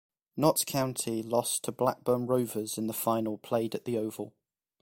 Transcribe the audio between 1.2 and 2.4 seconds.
lost to Blackburn